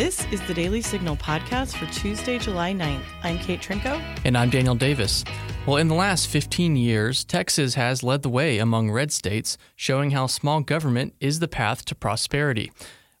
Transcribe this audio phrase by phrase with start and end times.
[0.00, 3.04] This is the Daily Signal podcast for Tuesday, July 9th.
[3.22, 4.02] I'm Kate Trinko.
[4.24, 5.24] And I'm Daniel Davis.
[5.66, 10.12] Well, in the last 15 years, Texas has led the way among red states, showing
[10.12, 12.72] how small government is the path to prosperity.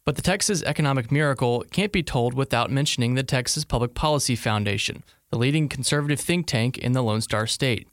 [0.06, 5.04] But the Texas economic miracle can't be told without mentioning the Texas Public Policy Foundation,
[5.30, 7.88] the leading conservative think tank in the Lone Star State.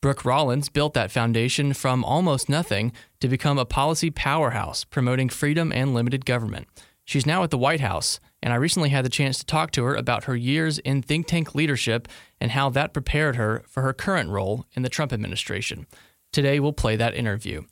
[0.00, 5.70] Brooke Rollins built that foundation from almost nothing to become a policy powerhouse promoting freedom
[5.70, 6.66] and limited government.
[7.04, 9.84] She's now at the White House, and I recently had the chance to talk to
[9.84, 12.08] her about her years in think tank leadership
[12.40, 15.86] and how that prepared her for her current role in the Trump administration.
[16.32, 17.62] Today, we'll play that interview.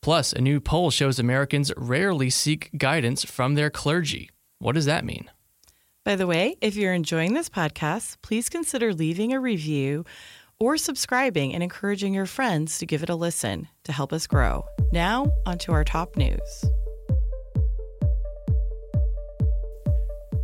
[0.00, 4.30] Plus, a new poll shows Americans rarely seek guidance from their clergy.
[4.58, 5.30] What does that mean?
[6.04, 10.04] By the way, if you're enjoying this podcast, please consider leaving a review
[10.58, 14.64] or subscribing and encouraging your friends to give it a listen to help us grow.
[14.92, 16.64] Now, onto our top news.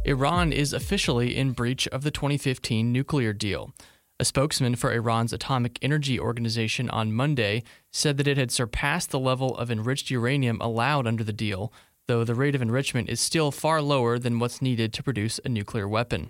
[0.06, 3.72] Iran is officially in breach of the 2015 nuclear deal.
[4.20, 9.18] A spokesman for Iran's Atomic Energy Organization on Monday said that it had surpassed the
[9.18, 11.72] level of enriched uranium allowed under the deal,
[12.06, 15.48] though the rate of enrichment is still far lower than what's needed to produce a
[15.48, 16.28] nuclear weapon.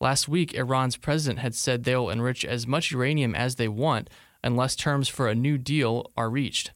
[0.00, 4.10] Last week, Iran's president had said they will enrich as much uranium as they want
[4.42, 6.72] unless terms for a new deal are reached.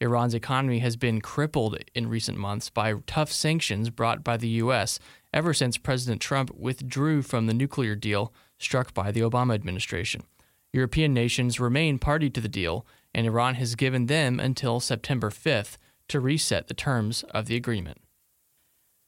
[0.00, 5.00] Iran's economy has been crippled in recent months by tough sanctions brought by the U.S.
[5.32, 10.22] ever since President Trump withdrew from the nuclear deal struck by the Obama administration.
[10.72, 15.76] European nations remain party to the deal, and Iran has given them until September 5th
[16.08, 17.98] to reset the terms of the agreement.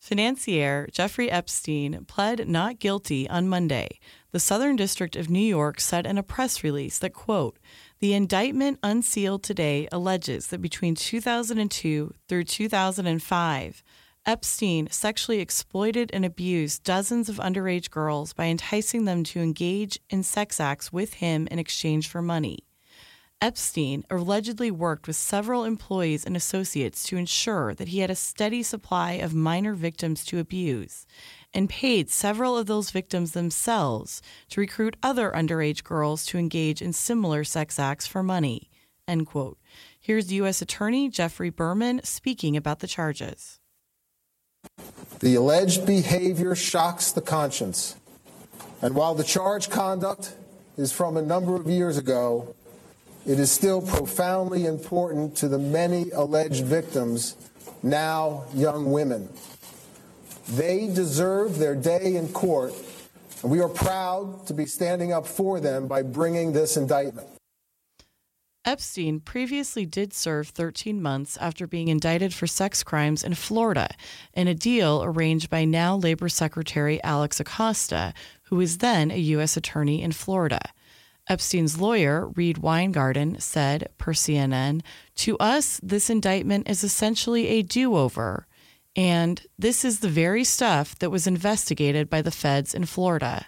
[0.01, 3.99] Financier Jeffrey Epstein pled not guilty on Monday.
[4.31, 7.59] The Southern District of New York said in a press release that, quote,
[7.99, 13.83] the indictment unsealed today alleges that between 2002 through 2005,
[14.27, 20.23] Epstein sexually exploited and abused dozens of underage girls by enticing them to engage in
[20.23, 22.59] sex acts with him in exchange for money.
[23.41, 28.63] Epstein allegedly worked with several employees and associates to ensure that he had a steady
[28.63, 31.07] supply of minor victims to abuse
[31.55, 36.93] and paid several of those victims themselves to recruit other underage girls to engage in
[36.93, 38.71] similar sex acts for money.
[39.09, 39.59] End quote.
[39.99, 40.61] Here's U.S.
[40.61, 43.60] Attorney Geoffrey Berman speaking about the charges.
[45.21, 47.95] The alleged behavior shocks the conscience.
[48.81, 50.35] And while the charged conduct
[50.79, 52.55] is from a number of years ago,
[53.27, 57.37] it is still profoundly important to the many alleged victims,
[57.83, 59.29] now young women.
[60.49, 62.73] They deserve their day in court,
[63.43, 67.29] and we are proud to be standing up for them by bringing this indictment.
[68.71, 73.89] Epstein previously did serve 13 months after being indicted for sex crimes in Florida
[74.33, 78.15] in a deal arranged by now Labor Secretary Alex Acosta,
[78.45, 79.57] who was then a U.S.
[79.57, 80.61] Attorney in Florida.
[81.29, 84.83] Epstein's lawyer, Reid Weingarten, said per CNN,
[85.17, 88.47] To us, this indictment is essentially a do over.
[88.95, 93.47] And this is the very stuff that was investigated by the feds in Florida.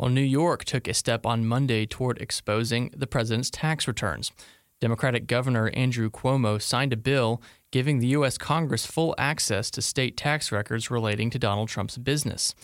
[0.00, 4.32] Well, New York took a step on Monday toward exposing the president's tax returns.
[4.80, 8.38] Democratic Governor Andrew Cuomo signed a bill giving the U.S.
[8.38, 12.54] Congress full access to state tax records relating to Donald Trump's business.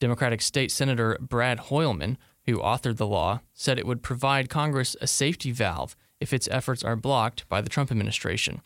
[0.00, 5.06] Democratic State Senator Brad Hoylman, who authored the law, said it would provide Congress a
[5.06, 8.62] safety valve if its efforts are blocked by the Trump administration.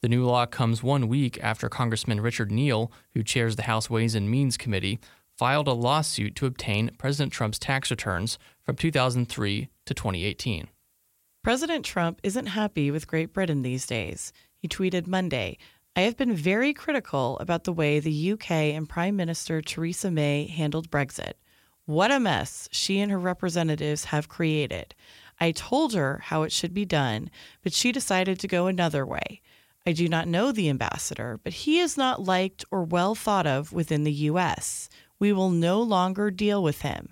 [0.00, 4.14] The new law comes one week after Congressman Richard Neal, who chairs the House Ways
[4.14, 4.98] and Means Committee,
[5.36, 10.68] filed a lawsuit to obtain President Trump's tax returns from 2003 to 2018.
[11.42, 14.32] President Trump isn't happy with Great Britain these days.
[14.56, 15.58] He tweeted Monday,
[15.94, 20.46] I have been very critical about the way the UK and Prime Minister Theresa May
[20.46, 21.34] handled Brexit.
[21.84, 24.94] What a mess she and her representatives have created.
[25.38, 27.30] I told her how it should be done,
[27.62, 29.40] but she decided to go another way.
[29.86, 33.72] I do not know the ambassador, but he is not liked or well thought of
[33.72, 34.88] within the U.S
[35.18, 37.10] we will no longer deal with him.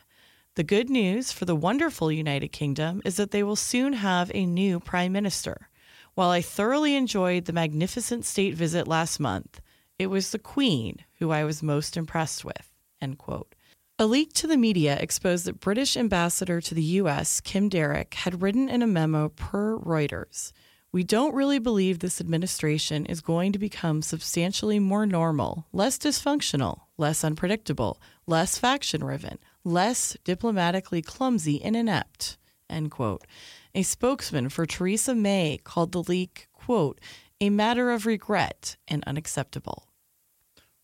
[0.56, 4.47] The good news for the wonderful United Kingdom is that they will soon have a
[4.47, 5.69] new prime minister.
[6.15, 9.61] While I thoroughly enjoyed the magnificent state visit last month,
[9.99, 12.71] it was the Queen who I was most impressed with.
[13.01, 13.55] End quote.
[13.99, 18.43] A leak to the media exposed that British ambassador to the U.S., Kim Darroch, had
[18.43, 20.53] written in a memo per Reuters
[20.94, 26.82] we don't really believe this administration is going to become substantially more normal, less dysfunctional,
[26.96, 32.38] less unpredictable, less faction riven, less diplomatically clumsy and inept.
[32.70, 33.26] End quote.
[33.75, 37.00] A spokesman for Theresa May called the leak, quote,
[37.40, 39.88] a matter of regret and unacceptable.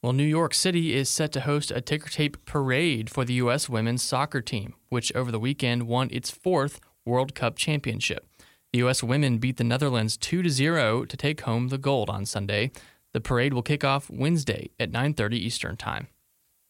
[0.03, 3.69] Well, New York City is set to host a ticker tape parade for the U.S.
[3.69, 8.27] women's soccer team, which over the weekend won its fourth World Cup championship.
[8.73, 9.03] The U.S.
[9.03, 12.71] women beat the Netherlands 2 0 to take home the gold on Sunday.
[13.13, 16.07] The parade will kick off Wednesday at 9:30 Eastern Time.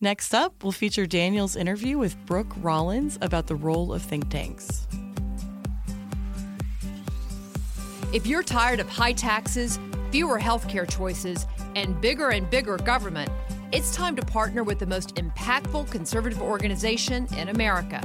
[0.01, 4.89] Next up, we'll feature Daniel's interview with Brooke Rollins about the role of think tanks.
[8.15, 9.79] If you're tired of high taxes,
[10.11, 11.47] fewer healthcare choices,
[11.77, 13.31] and bigger and bigger government,
[13.73, 18.03] it's time to partner with the most impactful conservative organization in America.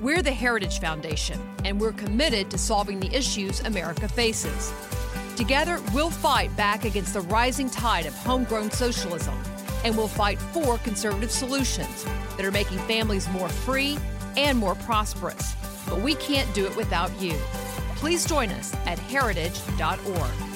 [0.00, 4.72] We're the Heritage Foundation, and we're committed to solving the issues America faces.
[5.34, 9.34] Together, we'll fight back against the rising tide of homegrown socialism,
[9.84, 12.04] and we'll fight for conservative solutions
[12.36, 13.98] that are making families more free
[14.36, 15.56] and more prosperous.
[15.88, 17.34] But we can't do it without you.
[17.96, 20.47] Please join us at heritage.org.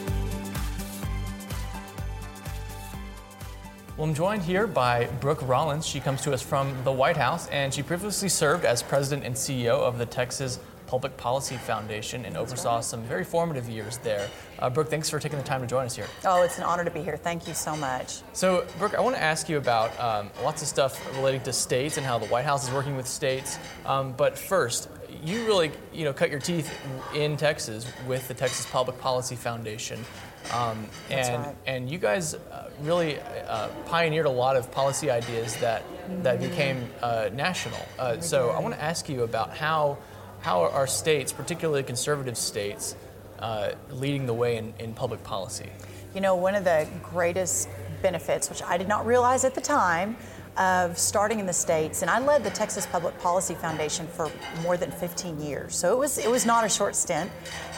[4.02, 5.86] Well, I'm joined here by Brooke Rollins.
[5.86, 9.32] She comes to us from the White House, and she previously served as president and
[9.32, 10.58] CEO of the Texas
[10.88, 12.84] Public Policy Foundation and oversaw right.
[12.84, 14.28] some very formative years there.
[14.58, 16.08] Uh, Brooke, thanks for taking the time to join us here.
[16.24, 17.16] Oh, it's an honor to be here.
[17.16, 18.22] Thank you so much.
[18.32, 21.96] So, Brooke, I want to ask you about um, lots of stuff relating to states
[21.96, 23.56] and how the White House is working with states.
[23.86, 24.88] Um, but first,
[25.22, 26.76] you really, you know, cut your teeth
[27.14, 30.04] in Texas with the Texas Public Policy Foundation.
[30.52, 31.56] Um, and right.
[31.66, 35.82] and you guys uh, really uh, pioneered a lot of policy ideas that
[36.22, 37.80] that became uh, national.
[37.98, 39.98] Uh, so I want to ask you about how
[40.40, 42.96] how are states, particularly conservative states,
[43.38, 45.70] uh, leading the way in, in public policy?
[46.14, 47.68] You know, one of the greatest
[48.02, 50.16] benefits, which I did not realize at the time,
[50.56, 54.30] of starting in the states, and I led the Texas Public Policy Foundation for
[54.62, 55.74] more than 15 years.
[55.74, 57.30] So it was it was not a short stint.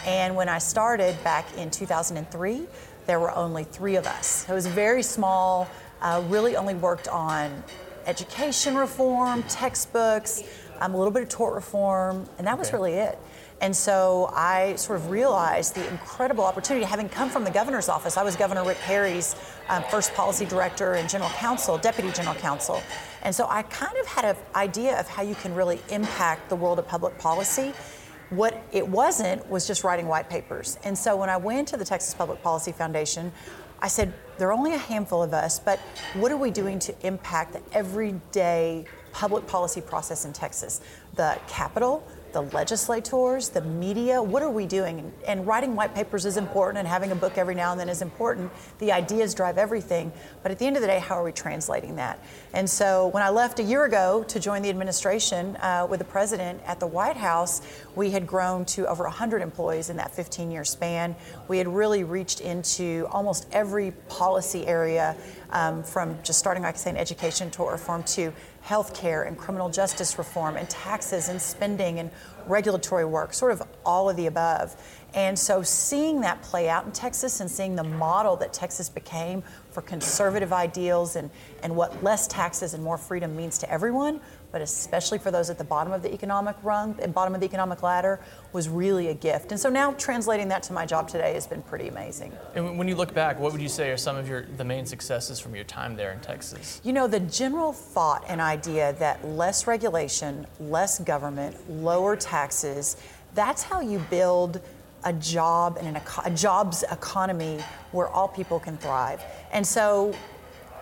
[0.07, 2.67] And when I started back in 2003,
[3.07, 4.49] there were only three of us.
[4.49, 5.69] It was very small.
[6.03, 7.63] Uh, really only worked on
[8.07, 10.43] education reform, textbooks,
[10.81, 13.19] um, a little bit of tort reform, and that was really it.
[13.65, 18.19] And so I sort of realized the incredible opportunity, having come from the governor's office.
[18.19, 19.35] I was Governor Rick Perry's
[19.71, 22.83] um, first policy director and general counsel, deputy general counsel.
[23.23, 26.57] And so I kind of had an idea of how you can really impact the
[26.57, 27.73] world of public policy.
[28.29, 30.79] What it wasn't was just writing white papers.
[30.85, 33.33] And so when I went to the Texas Public Policy Foundation,
[33.81, 35.79] I said, there are only a handful of us, but
[36.13, 40.83] what are we doing to impact the everyday public policy process in Texas?
[41.15, 45.13] The Capitol, the legislators, the media, what are we doing?
[45.27, 48.03] And writing white papers is important, and having a book every now and then is
[48.03, 48.53] important.
[48.81, 51.97] The ideas drive everything, but at the end of the day, how are we translating
[51.97, 52.19] that?
[52.53, 56.05] And so when I left a year ago to join the administration uh, with the
[56.05, 57.63] president at the White House,
[57.95, 61.15] we had grown to over 100 employees in that 15 year span.
[61.47, 65.17] We had really reached into almost every policy area
[65.51, 68.33] um, from just starting, like I say, in education to reform to
[68.67, 72.11] healthcare and criminal justice reform and taxes and spending and
[72.47, 74.75] regulatory work, sort of all of the above.
[75.15, 79.43] And so seeing that play out in Texas and seeing the model that Texas became
[79.71, 81.31] for conservative ideals and,
[81.63, 84.21] and what less taxes and more freedom means to everyone
[84.55, 87.41] but especially for those at the bottom of the economic rung, and eh, bottom of
[87.41, 88.21] the economic ladder,
[88.53, 89.51] was really a gift.
[89.51, 92.33] And so now translating that to my job today has been pretty amazing.
[92.55, 94.87] And when you look back, what would you say are some of your the main
[94.87, 96.81] successes from your time there in Texas?
[96.85, 102.97] You know, the general thought and idea that less regulation, less government, lower taxes,
[103.35, 104.61] that's how you build
[105.03, 107.59] a job and an, a jobs economy
[107.91, 109.21] where all people can thrive.
[109.51, 110.15] And so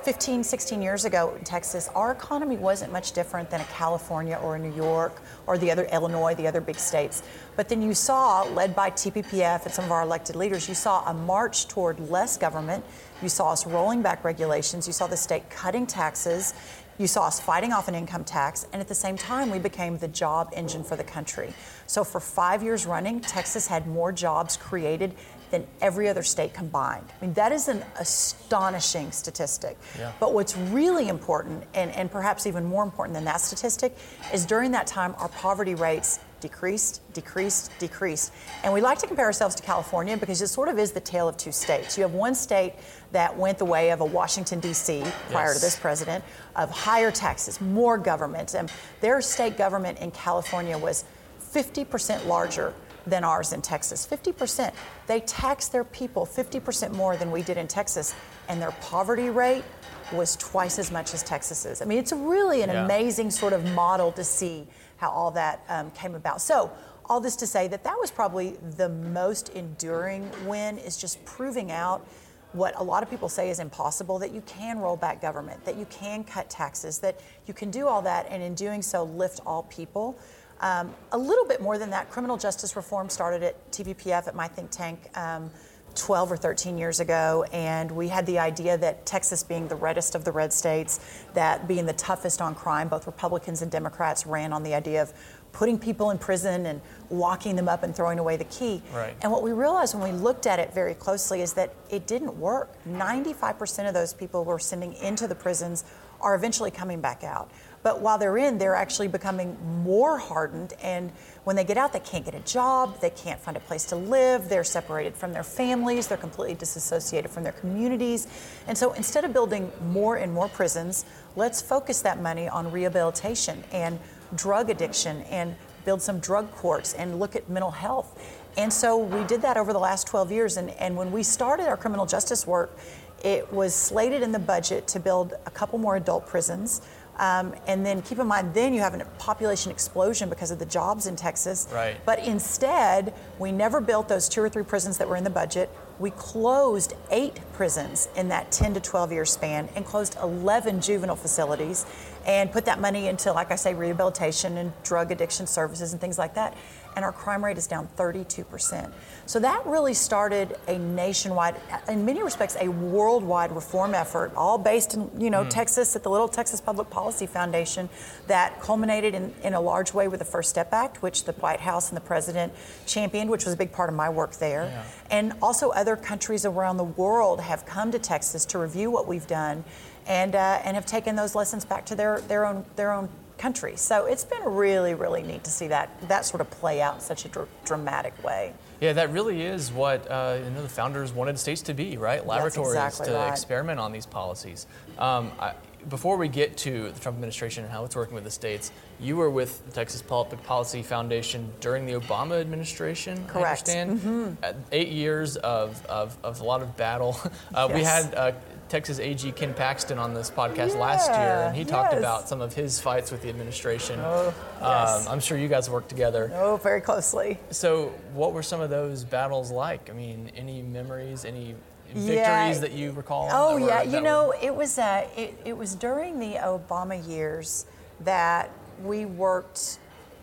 [0.04, 4.56] 15, 16 years ago in Texas, our economy wasn't much different than a California or
[4.56, 7.22] a New York or the other Illinois, the other big states.
[7.54, 11.08] But then you saw, led by TPPF and some of our elected leaders, you saw
[11.08, 12.84] a march toward less government.
[13.22, 14.88] You saw us rolling back regulations.
[14.88, 16.52] You saw the state cutting taxes.
[16.98, 19.96] You saw us fighting off an income tax, and at the same time, we became
[19.98, 21.54] the job engine for the country.
[21.86, 25.14] So, for five years running, Texas had more jobs created
[25.52, 27.04] than every other state combined.
[27.08, 29.78] I mean, that is an astonishing statistic.
[29.96, 30.10] Yeah.
[30.18, 33.96] But what's really important, and, and perhaps even more important than that statistic,
[34.32, 38.32] is during that time, our poverty rates decreased, decreased, decreased.
[38.64, 41.28] And we like to compare ourselves to California because it sort of is the tale
[41.28, 41.96] of two states.
[41.96, 42.72] You have one state
[43.12, 45.04] that went the way of a Washington, D.C.
[45.30, 45.60] prior yes.
[45.60, 46.24] to this president,
[46.56, 48.54] of higher taxes, more government.
[48.54, 51.04] And their state government in California was
[51.52, 52.72] 50% larger
[53.06, 54.06] than ours in Texas.
[54.06, 54.72] 50%.
[55.06, 58.14] They tax their people 50% more than we did in Texas,
[58.48, 59.64] and their poverty rate
[60.12, 61.82] was twice as much as Texas's.
[61.82, 62.84] I mean, it's really an yeah.
[62.84, 64.66] amazing sort of model to see
[64.96, 66.40] how all that um, came about.
[66.40, 66.70] So,
[67.06, 71.72] all this to say that that was probably the most enduring win is just proving
[71.72, 72.06] out
[72.52, 75.76] what a lot of people say is impossible that you can roll back government, that
[75.76, 79.40] you can cut taxes, that you can do all that, and in doing so, lift
[79.46, 80.18] all people.
[80.62, 84.48] Um, a little bit more than that, criminal justice reform started at TPPF at my
[84.48, 85.10] think tank.
[85.16, 85.50] Um,
[85.94, 90.14] 12 or 13 years ago, and we had the idea that Texas, being the reddest
[90.14, 94.52] of the red states, that being the toughest on crime, both Republicans and Democrats ran
[94.52, 95.12] on the idea of
[95.52, 98.82] putting people in prison and locking them up and throwing away the key.
[98.92, 99.14] Right.
[99.20, 102.34] And what we realized when we looked at it very closely is that it didn't
[102.38, 102.70] work.
[102.88, 105.84] 95% of those people we're sending into the prisons
[106.22, 107.50] are eventually coming back out.
[107.82, 110.74] But while they're in, they're actually becoming more hardened.
[110.82, 111.10] And
[111.44, 113.96] when they get out, they can't get a job, they can't find a place to
[113.96, 118.28] live, they're separated from their families, they're completely disassociated from their communities.
[118.68, 123.64] And so instead of building more and more prisons, let's focus that money on rehabilitation
[123.72, 123.98] and
[124.36, 128.38] drug addiction and build some drug courts and look at mental health.
[128.56, 130.56] And so we did that over the last 12 years.
[130.56, 132.76] And, and when we started our criminal justice work,
[133.24, 136.82] it was slated in the budget to build a couple more adult prisons.
[137.22, 140.66] Um, and then keep in mind, then you have a population explosion because of the
[140.66, 141.68] jobs in Texas.
[141.72, 141.96] Right.
[142.04, 145.70] But instead, we never built those two or three prisons that were in the budget.
[146.00, 151.14] We closed eight prisons in that 10 to 12 year span and closed 11 juvenile
[151.14, 151.86] facilities
[152.26, 156.18] and put that money into, like I say, rehabilitation and drug addiction services and things
[156.18, 156.56] like that.
[156.94, 158.92] And our crime rate is down 32%.
[159.26, 161.54] So that really started a nationwide,
[161.88, 165.50] in many respects, a worldwide reform effort, all based in, you know, mm.
[165.50, 167.88] Texas at the Little Texas Public Policy Foundation
[168.26, 171.60] that culminated in, in a large way with the First Step Act, which the White
[171.60, 172.52] House and the President
[172.86, 174.64] championed, which was a big part of my work there.
[174.64, 174.84] Yeah.
[175.10, 179.26] And also other countries around the world have come to Texas to review what we've
[179.26, 179.64] done
[180.06, 183.08] and, uh, and have taken those lessons back to their, their, own, their own
[183.42, 183.74] country.
[183.76, 187.00] So it's been really, really neat to see that, that sort of play out in
[187.00, 188.54] such a dr- dramatic way.
[188.80, 192.24] Yeah, that really is what uh, you know, the founders wanted states to be, right?
[192.24, 193.28] Laboratories exactly to right.
[193.28, 194.68] experiment on these policies.
[194.96, 195.54] Um, I,
[195.88, 199.16] before we get to the Trump administration and how it's working with the states, you
[199.16, 203.68] were with the Texas Public Policy Foundation during the Obama administration, Correct.
[203.68, 204.00] I understand.
[204.00, 204.60] Mm-hmm.
[204.72, 207.16] Eight years of, of, of, a lot of battle.
[207.54, 207.76] Uh, yes.
[207.76, 208.32] We had uh,
[208.68, 211.98] Texas AG Ken Paxton on this podcast yeah, last year, and he talked yes.
[211.98, 214.00] about some of his fights with the administration.
[214.00, 215.06] Oh, yes.
[215.06, 216.30] um, I'm sure you guys worked together.
[216.34, 217.38] Oh, very closely.
[217.50, 219.90] So, what were some of those battles like?
[219.90, 221.54] I mean, any memories, any
[221.94, 223.28] victories that you recall?
[223.32, 224.38] Oh were, yeah, you know, were...
[224.42, 227.66] it was uh, it, it was during the Obama years
[228.00, 228.50] that
[228.82, 229.78] we worked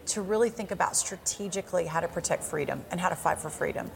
[0.08, 3.90] to really think about strategically how to protect freedom and how to fight for freedom.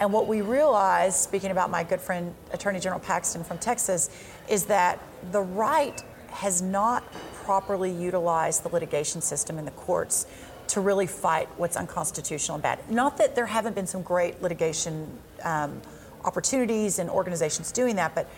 [0.00, 4.10] And what we realized, speaking about my good friend Attorney General Paxton from Texas,
[4.48, 4.98] is that
[5.30, 7.10] the right has not
[7.44, 10.26] properly utilized the litigation system in the courts
[10.66, 12.78] to really fight what's unconstitutional and bad.
[12.90, 15.06] Not that there haven't been some great litigation
[15.44, 15.80] um,
[16.24, 18.28] opportunities and organizations doing that, but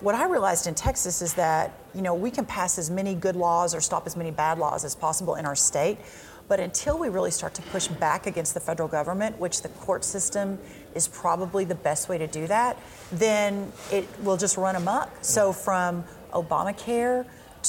[0.00, 3.36] what I realized in Texas is that you know we can pass as many good
[3.36, 5.98] laws or stop as many bad laws as possible in our state,
[6.48, 10.04] but until we really start to push back against the federal government, which the court
[10.04, 10.58] system
[10.94, 12.76] is probably the best way to do that,
[13.12, 15.10] then it will just run amok.
[15.22, 17.24] So from Obamacare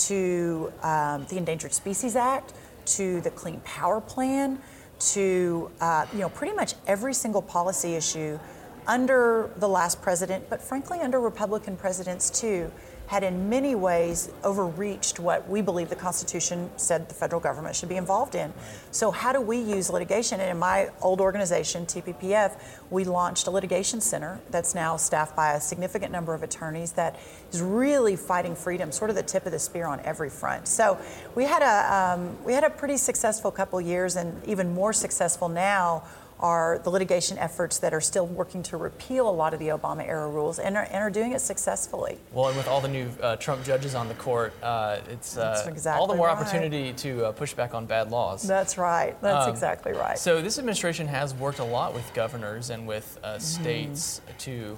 [0.08, 2.53] to um, the Endangered Species Act
[2.86, 4.60] to the Clean Power Plan
[4.98, 8.39] to uh, you know pretty much every single policy issue
[8.87, 12.71] under the last president, but frankly under Republican presidents too,
[13.07, 17.89] had in many ways overreached what we believe the Constitution said the federal government should
[17.89, 18.51] be involved in.
[18.91, 20.39] So, how do we use litigation?
[20.39, 25.53] And in my old organization, TPPF, we launched a litigation center that's now staffed by
[25.53, 27.19] a significant number of attorneys that
[27.51, 30.67] is really fighting freedom, sort of the tip of the spear on every front.
[30.67, 30.97] So,
[31.35, 35.47] we had a um, we had a pretty successful couple years, and even more successful
[35.47, 36.03] now
[36.45, 40.07] are the litigation efforts that are still working to repeal a lot of the Obama
[40.07, 42.19] era rules and are, and are doing it successfully.
[42.31, 45.65] Well, and with all the new uh, Trump judges on the court, uh, it's uh,
[45.67, 46.37] exactly all the more right.
[46.37, 48.43] opportunity to uh, push back on bad laws.
[48.43, 49.19] That's right.
[49.21, 50.19] That's um, exactly right.
[50.19, 53.39] So this administration has worked a lot with governors and with uh, mm-hmm.
[53.39, 54.77] states to.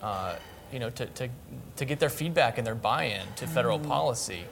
[0.00, 0.36] Uh,
[0.70, 1.30] you know, to, to,
[1.76, 3.88] to get their feedback and their buy-in to federal mm.
[3.88, 4.44] policy.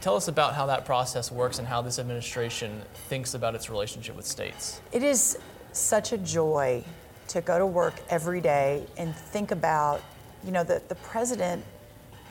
[0.00, 4.14] Tell us about how that process works and how this administration thinks about its relationship
[4.14, 4.80] with states.
[4.92, 5.36] It is
[5.76, 6.84] such a joy
[7.28, 10.02] to go to work every day and think about,
[10.44, 11.64] you know, the, the president,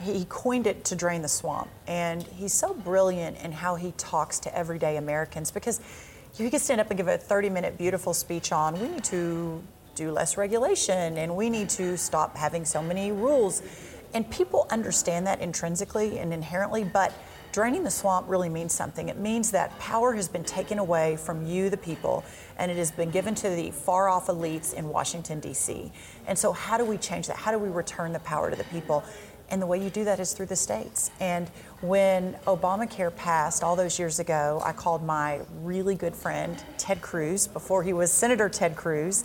[0.00, 1.68] he coined it to drain the swamp.
[1.86, 5.80] And he's so brilliant in how he talks to everyday Americans because
[6.36, 9.62] he can stand up and give a 30 minute beautiful speech on we need to
[9.94, 13.62] do less regulation and we need to stop having so many rules.
[14.12, 17.12] And people understand that intrinsically and inherently, but
[17.54, 19.08] draining the swamp really means something.
[19.08, 22.24] It means that power has been taken away from you, the people,
[22.58, 25.92] and it has been given to the far off elites in Washington, D.C.
[26.26, 27.36] And so, how do we change that?
[27.36, 29.04] How do we return the power to the people?
[29.50, 31.12] And the way you do that is through the states.
[31.20, 31.48] And
[31.80, 37.46] when Obamacare passed all those years ago, I called my really good friend, Ted Cruz,
[37.46, 39.22] before he was Senator Ted Cruz,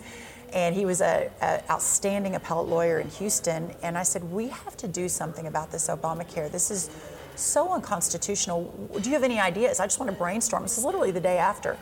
[0.54, 1.32] and he was an
[1.68, 3.72] outstanding appellate lawyer in Houston.
[3.82, 6.52] And I said, We have to do something about this Obamacare.
[6.52, 6.92] This is
[7.42, 8.90] so unconstitutional.
[9.02, 9.80] Do you have any ideas?
[9.80, 10.64] I just want to brainstorm.
[10.64, 11.78] This is literally the day after.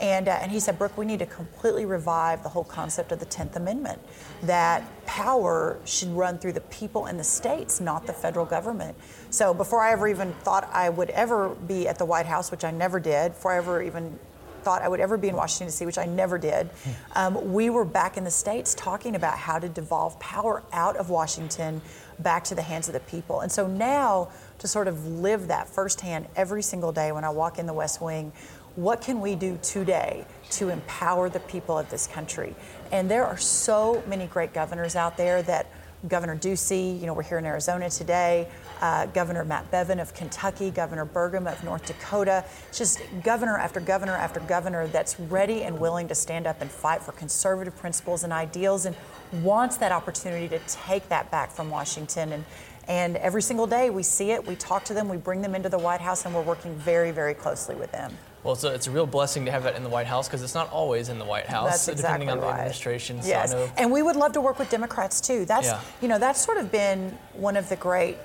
[0.00, 3.18] And, uh, and he said, Brooke, we need to completely revive the whole concept of
[3.18, 4.00] the 10th Amendment,
[4.42, 8.96] that power should run through the people and the states, not the federal government.
[9.30, 12.64] So before I ever even thought I would ever be at the White House, which
[12.64, 14.18] I never did, before I ever even
[14.62, 16.70] thought I would ever be in Washington, D.C., which I never did,
[17.14, 21.10] um, we were back in the states talking about how to devolve power out of
[21.10, 21.80] Washington
[22.18, 23.40] back to the hands of the people.
[23.40, 27.58] And so now to sort of live that firsthand every single day when I walk
[27.58, 28.32] in the West Wing,
[28.76, 32.54] what can we do today to empower the people of this country?
[32.92, 35.66] And there are so many great governors out there that
[36.06, 38.46] Governor Ducey, you know, we're here in Arizona today,
[38.80, 44.12] uh, Governor Matt Bevin of Kentucky, Governor Burgum of North Dakota, just governor after governor
[44.12, 48.32] after governor that's ready and willing to stand up and fight for conservative principles and
[48.32, 48.94] ideals and
[49.42, 52.32] wants that opportunity to take that back from Washington.
[52.32, 52.44] And,
[52.88, 55.68] and every single day we see it, we talk to them, we bring them into
[55.68, 58.16] the White House, and we're working very, very closely with them.
[58.42, 60.54] Well, so it's a real blessing to have that in the White House because it's
[60.54, 62.46] not always in the White House, that's exactly depending on right.
[62.46, 63.20] the administration.
[63.22, 65.44] Yes, so and we would love to work with Democrats too.
[65.44, 65.80] That's Yeah.
[66.00, 68.16] you know that's sort of been one of the great.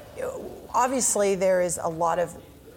[0.73, 2.33] Obviously, there is a lot of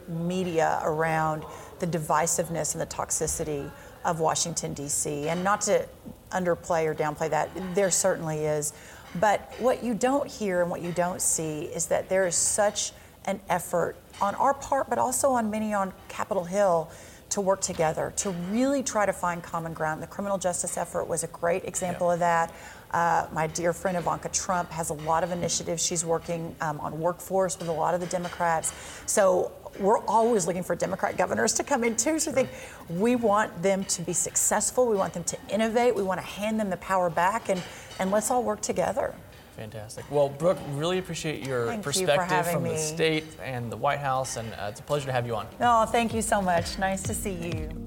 [0.09, 1.45] media around
[1.79, 3.71] the divisiveness and the toxicity
[4.05, 5.29] of Washington D.C.
[5.29, 5.87] and not to
[6.31, 8.73] underplay or downplay that, there certainly is.
[9.21, 12.93] But what you don't hear and what you don't see is that there is such
[13.25, 16.91] an effort on our part, but also on many on Capitol Hill
[17.29, 20.03] to work together, to really try to find common ground.
[20.03, 22.55] The criminal justice effort was a great example of that.
[22.93, 25.85] Uh, my dear friend Ivanka Trump has a lot of initiatives.
[25.85, 28.73] She's working um, on workforce with a lot of the Democrats.
[29.07, 29.51] So
[29.81, 32.21] we're always looking for Democrat governors to come in too.
[32.21, 32.49] So I think
[32.89, 34.87] we want them to be successful.
[34.87, 35.97] We want them to innovate.
[35.97, 37.61] We want to hand them the power back, and,
[37.99, 39.15] and let's all work together.
[39.57, 40.05] Fantastic.
[40.11, 42.71] Well, Brooke, really appreciate your Thank perspective having from me.
[42.71, 45.47] the state and the White House, and uh, it's a pleasure to have you on.
[45.61, 46.79] Oh, thank you so much.
[46.79, 47.87] Nice to see you.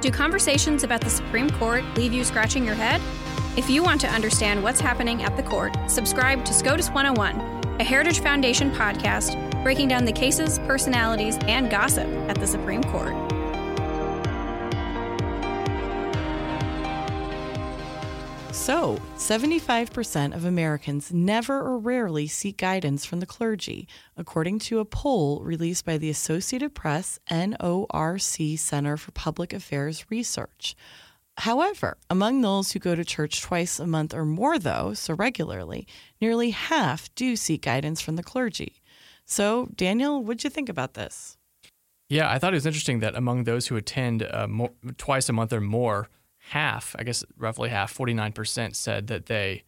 [0.00, 3.02] Do conversations about the Supreme Court leave you scratching your head?
[3.58, 7.84] If you want to understand what's happening at the court, subscribe to SCOTUS 101, a
[7.84, 13.14] Heritage Foundation podcast breaking down the cases, personalities, and gossip at the Supreme Court.
[18.68, 24.84] So, 75% of Americans never or rarely seek guidance from the clergy, according to a
[24.84, 30.76] poll released by the Associated Press NORC Center for Public Affairs Research.
[31.38, 35.86] However, among those who go to church twice a month or more, though, so regularly,
[36.20, 38.77] nearly half do seek guidance from the clergy.
[39.30, 41.36] So, Daniel, what'd you think about this?
[42.08, 45.34] Yeah, I thought it was interesting that among those who attend uh, mo- twice a
[45.34, 49.64] month or more, half, I guess roughly half, 49% said that they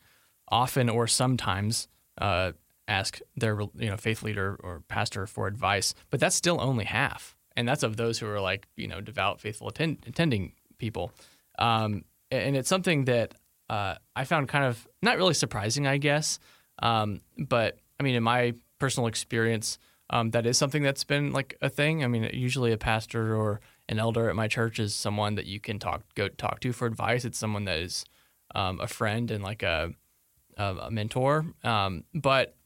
[0.49, 2.53] often or sometimes uh,
[2.89, 7.37] ask their you know faith leader or pastor for advice, but that's still only half,
[7.55, 11.13] and that's of those who are like you know devout, faithful attend- attending people,
[11.59, 13.35] um, and it's something that
[13.69, 16.39] uh, I found kind of not really surprising, I guess,
[16.83, 19.79] um, but I mean in my personal experience.
[20.13, 22.03] Um, that is something that's been like a thing.
[22.03, 25.61] I mean, usually a pastor or an elder at my church is someone that you
[25.61, 27.25] can talk go talk to for advice.
[27.25, 28.05] It's someone that is
[28.57, 29.93] um, a friend and like a
[30.57, 31.47] a, mentor.
[31.65, 32.57] Um, but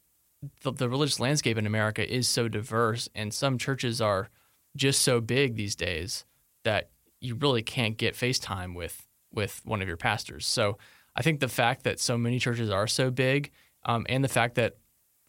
[0.63, 4.31] the, the religious landscape in America is so diverse, and some churches are
[4.77, 6.25] just so big these days
[6.65, 10.47] that you really can't get FaceTime with with one of your pastors.
[10.47, 10.79] So
[11.17, 13.51] I think the fact that so many churches are so big,
[13.85, 14.77] um, and the fact that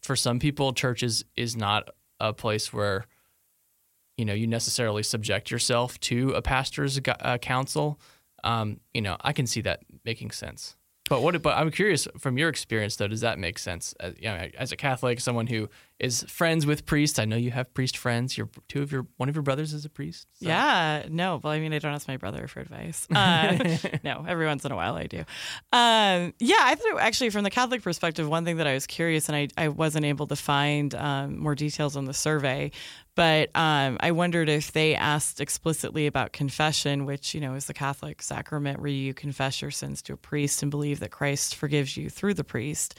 [0.06, 3.06] for some people, church is, is not a place where
[4.16, 8.00] you know you necessarily subject yourself to a pastor's uh, counsel.
[8.44, 10.76] Um, you know, I can see that making sense.
[11.08, 11.40] But what?
[11.42, 13.08] But I'm curious from your experience, though.
[13.08, 13.94] Does that make sense?
[14.00, 17.18] As, you know, as a Catholic, someone who is friends with priests.
[17.18, 18.36] I know you have priest friends.
[18.36, 20.26] Your two of your one of your brothers is a priest.
[20.34, 20.46] so.
[20.46, 23.06] Yeah, no, well, I mean, I don't ask my brother for advice.
[23.16, 23.58] Uh,
[24.04, 25.20] no, every once in a while I do.
[25.72, 29.28] Um, yeah, I thought actually from the Catholic perspective, one thing that I was curious
[29.28, 32.70] and I, I wasn't able to find um, more details on the survey,
[33.16, 37.74] but um, I wondered if they asked explicitly about confession, which you know is the
[37.74, 41.96] Catholic sacrament where you confess your sins to a priest and believe that Christ forgives
[41.96, 42.98] you through the priest.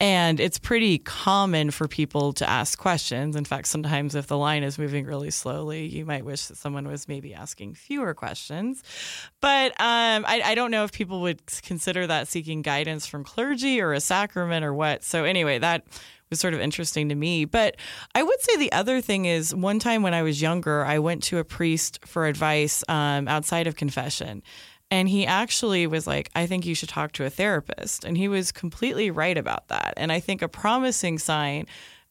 [0.00, 3.34] And it's pretty common for people to ask questions.
[3.34, 6.86] In fact, sometimes if the line is moving really slowly, you might wish that someone
[6.86, 8.84] was maybe asking fewer questions.
[9.40, 13.80] But um, I, I, don't know if people would consider that seeking guidance from clergy
[13.80, 15.02] or a sacrament or what.
[15.02, 15.84] So, anyway, that
[16.30, 17.44] was sort of interesting to me.
[17.44, 17.76] But
[18.14, 21.24] I would say the other thing is one time when I was younger, I went
[21.24, 24.42] to a priest for advice um, outside of confession.
[24.90, 28.04] And he actually was like, I think you should talk to a therapist.
[28.04, 29.94] And he was completely right about that.
[29.96, 31.66] And I think a promising sign,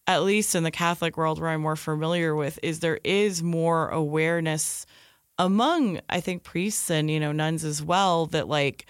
[0.06, 3.90] at least in the Catholic world where I'm more familiar with, is there is more
[3.90, 4.86] awareness
[5.40, 8.86] among, I think, priests and, you know, nuns as well that like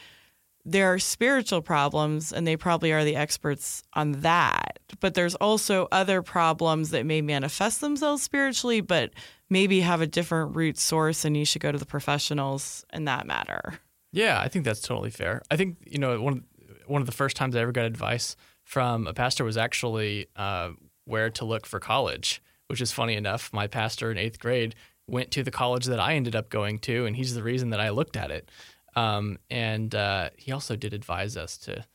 [0.65, 4.76] there are spiritual problems and they probably are the experts on that.
[4.99, 9.11] But there's also other problems that may manifest themselves spiritually, but
[9.49, 13.27] maybe have a different root source and you should go to the professionals in that
[13.27, 13.79] matter.
[14.11, 15.41] Yeah, I think that's totally fair.
[15.51, 16.45] I think, you know, one,
[16.85, 20.71] one of the first times I ever got advice from a pastor was actually uh,
[21.05, 23.51] where to look for college, which is funny enough.
[23.53, 24.75] My pastor in eighth grade
[25.07, 27.79] went to the college that I ended up going to, and he's the reason that
[27.79, 28.49] I looked at it.
[28.95, 31.85] Um, and uh, he also did advise us to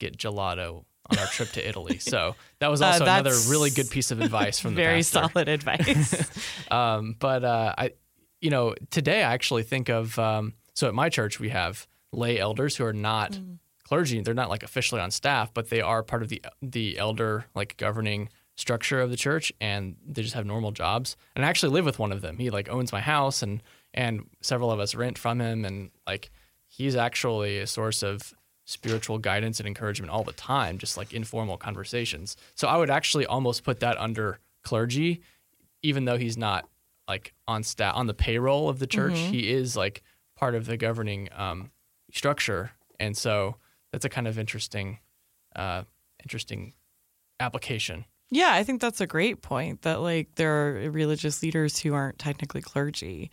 [0.00, 2.00] get gelato on our trip to Italy.
[2.06, 4.98] So that was uh, also uh, another really good piece of advice from the very
[4.98, 5.28] pastor.
[5.32, 6.30] solid advice.
[6.70, 7.92] um, but uh, I,
[8.40, 12.38] you know, today I actually think of um, so at my church we have lay
[12.38, 13.58] elders who are not mm.
[13.84, 14.20] clergy.
[14.20, 17.76] They're not like officially on staff, but they are part of the the elder like
[17.76, 21.16] governing structure of the church, and they just have normal jobs.
[21.34, 22.38] And I actually live with one of them.
[22.38, 26.30] He like owns my house, and and several of us rent from him, and like
[26.68, 28.34] he's actually a source of
[28.66, 32.36] spiritual guidance and encouragement all the time, just like informal conversations.
[32.56, 35.22] So I would actually almost put that under clergy,
[35.82, 36.68] even though he's not
[37.08, 39.14] like on stat on the payroll of the church.
[39.14, 39.32] Mm-hmm.
[39.32, 40.02] He is like
[40.36, 41.70] part of the governing um,
[42.12, 43.56] structure, and so
[43.92, 44.98] that's a kind of interesting,
[45.54, 45.84] uh,
[46.22, 46.74] interesting
[47.38, 48.04] application.
[48.30, 49.82] Yeah, I think that's a great point.
[49.82, 53.30] That like there are religious leaders who aren't technically clergy,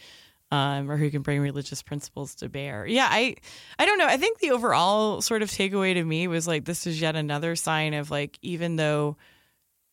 [0.54, 2.86] um, or who can bring religious principles to bear.
[2.86, 3.38] Yeah, I,
[3.80, 4.06] I don't know.
[4.06, 7.56] I think the overall sort of takeaway to me was like this is yet another
[7.56, 9.18] sign of like even though,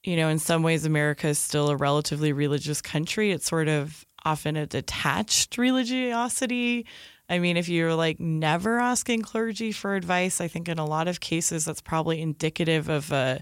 [0.04, 4.04] you know, in some ways America is still a relatively religious country, it's sort of
[4.26, 6.84] often a detached religiosity.
[7.30, 11.08] I mean, if you're like never asking clergy for advice, I think in a lot
[11.08, 13.40] of cases that's probably indicative of a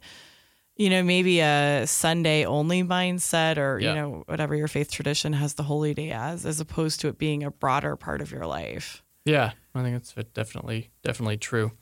[0.78, 3.90] you know, maybe a Sunday only mindset or, yeah.
[3.90, 7.18] you know, whatever your faith tradition has the holy day as, as opposed to it
[7.18, 9.02] being a broader part of your life.
[9.24, 11.72] Yeah, I think that's definitely, definitely true.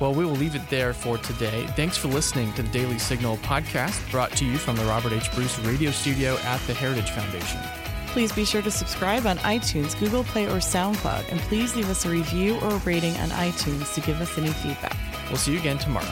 [0.00, 1.66] Well, we will leave it there for today.
[1.68, 5.32] Thanks for listening to the Daily Signal podcast brought to you from the Robert H.
[5.32, 7.60] Bruce radio studio at the Heritage Foundation.
[8.08, 12.06] Please be sure to subscribe on iTunes, Google Play, or SoundCloud, and please leave us
[12.06, 14.96] a review or a rating on iTunes to give us any feedback.
[15.28, 16.06] We'll see you again tomorrow.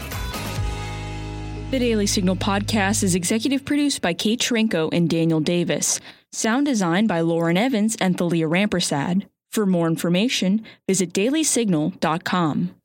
[1.75, 5.99] The Daily Signal podcast is executive produced by Kate Trinko and Daniel Davis.
[6.31, 9.27] Sound design by Lauren Evans and Thalia Rampersad.
[9.51, 12.77] For more information, visit dailysignal.com.